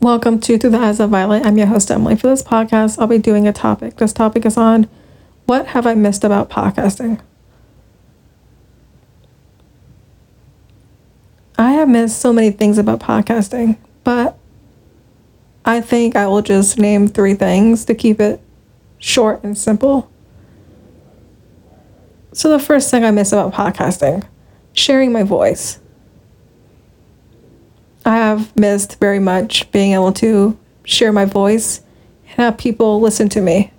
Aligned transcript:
Welcome 0.00 0.40
to 0.40 0.58
Through 0.58 0.70
the 0.70 0.78
Eyes 0.78 0.98
of 1.00 1.10
Violet. 1.10 1.46
I'm 1.46 1.56
your 1.56 1.68
host, 1.68 1.90
Emily. 1.90 2.16
For 2.16 2.26
this 2.26 2.42
podcast, 2.42 2.98
I'll 2.98 3.06
be 3.06 3.18
doing 3.18 3.46
a 3.46 3.52
topic. 3.52 3.96
This 3.96 4.12
topic 4.12 4.44
is 4.44 4.56
on 4.56 4.88
what 5.46 5.68
have 5.68 5.86
I 5.86 5.94
missed 5.94 6.24
about 6.24 6.50
podcasting? 6.50 7.20
I 11.56 11.72
have 11.72 11.88
missed 11.88 12.18
so 12.18 12.32
many 12.32 12.50
things 12.50 12.78
about 12.78 13.00
podcasting, 13.00 13.78
but 14.02 14.36
I 15.64 15.80
think 15.80 16.16
I 16.16 16.26
will 16.26 16.42
just 16.42 16.78
name 16.78 17.06
three 17.06 17.34
things 17.34 17.84
to 17.84 17.94
keep 17.94 18.20
it 18.20 18.42
short 18.98 19.44
and 19.44 19.56
simple. 19.56 20.10
So, 22.32 22.50
the 22.50 22.58
first 22.58 22.90
thing 22.90 23.04
I 23.04 23.10
miss 23.10 23.32
about 23.32 23.52
podcasting 23.52 24.26
sharing 24.72 25.12
my 25.12 25.22
voice. 25.22 25.78
I 28.04 28.16
have 28.16 28.56
missed 28.56 28.98
very 28.98 29.18
much 29.18 29.70
being 29.72 29.92
able 29.92 30.12
to 30.14 30.58
share 30.84 31.12
my 31.12 31.24
voice 31.24 31.80
and 32.30 32.38
have 32.38 32.58
people 32.58 33.00
listen 33.00 33.28
to 33.30 33.40
me. 33.40 33.72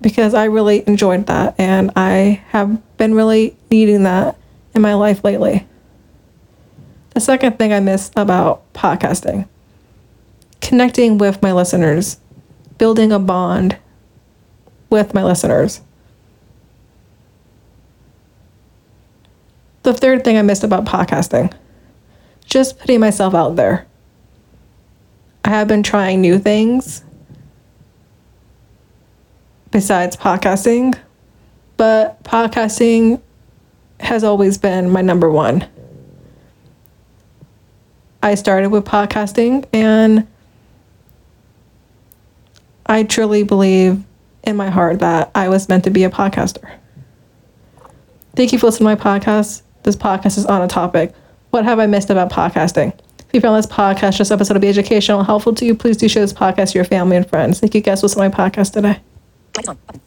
Because 0.00 0.32
I 0.32 0.44
really 0.44 0.82
enjoyed 0.88 1.26
that 1.26 1.54
and 1.58 1.90
I 1.94 2.42
have 2.48 2.80
been 2.96 3.14
really 3.14 3.56
needing 3.70 4.04
that 4.04 4.36
in 4.74 4.80
my 4.80 4.94
life 4.94 5.22
lately. 5.22 5.66
The 7.14 7.20
second 7.20 7.58
thing 7.58 7.72
I 7.72 7.80
miss 7.80 8.10
about 8.16 8.72
podcasting 8.72 9.46
connecting 10.60 11.18
with 11.18 11.42
my 11.42 11.52
listeners, 11.52 12.18
building 12.78 13.12
a 13.12 13.18
bond 13.18 13.76
with 14.88 15.14
my 15.14 15.24
listeners. 15.24 15.80
The 19.90 19.98
third 19.98 20.22
thing 20.22 20.38
I 20.38 20.42
missed 20.42 20.62
about 20.62 20.84
podcasting 20.84 21.52
just 22.46 22.78
putting 22.78 23.00
myself 23.00 23.34
out 23.34 23.56
there. 23.56 23.88
I 25.44 25.48
have 25.48 25.66
been 25.66 25.82
trying 25.82 26.20
new 26.20 26.38
things 26.38 27.02
besides 29.72 30.16
podcasting, 30.16 30.96
but 31.76 32.22
podcasting 32.22 33.20
has 33.98 34.22
always 34.22 34.58
been 34.58 34.90
my 34.90 35.00
number 35.02 35.28
one. 35.28 35.66
I 38.22 38.36
started 38.36 38.70
with 38.70 38.84
podcasting 38.84 39.66
and 39.72 40.28
I 42.86 43.02
truly 43.02 43.42
believe 43.42 44.04
in 44.44 44.56
my 44.56 44.70
heart 44.70 45.00
that 45.00 45.32
I 45.34 45.48
was 45.48 45.68
meant 45.68 45.82
to 45.82 45.90
be 45.90 46.04
a 46.04 46.10
podcaster. 46.10 46.76
Thank 48.36 48.52
you 48.52 48.60
for 48.60 48.66
listening 48.66 48.96
to 48.96 49.04
my 49.04 49.18
podcast. 49.18 49.62
This 49.82 49.96
podcast 49.96 50.38
is 50.38 50.46
on 50.46 50.62
a 50.62 50.68
topic. 50.68 51.14
What 51.50 51.64
have 51.64 51.78
I 51.78 51.86
missed 51.86 52.10
about 52.10 52.30
podcasting? 52.30 52.92
If 53.18 53.34
you 53.34 53.40
found 53.40 53.56
this 53.56 53.70
podcast, 53.70 54.18
this 54.18 54.30
episode 54.30 54.54
will 54.54 54.60
be 54.60 54.68
educational 54.68 55.20
and 55.20 55.26
helpful 55.26 55.54
to 55.54 55.64
you, 55.64 55.74
please 55.74 55.96
do 55.96 56.08
share 56.08 56.22
this 56.22 56.32
podcast 56.32 56.72
to 56.72 56.78
your 56.78 56.84
family 56.84 57.16
and 57.16 57.28
friends. 57.28 57.60
Thank 57.60 57.74
you 57.74 57.80
guys 57.80 58.00
for 58.00 58.06
listening 58.06 58.30
to 58.30 58.36
my 58.36 58.50
podcast 58.50 58.72
today. 58.72 60.00